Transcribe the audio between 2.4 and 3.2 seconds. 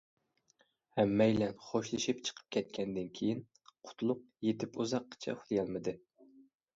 كەتكەندىن